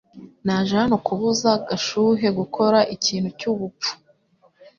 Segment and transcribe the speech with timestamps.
[0.45, 3.91] Naje hano kubuza Gashuhe gukora ikintu cyubupfu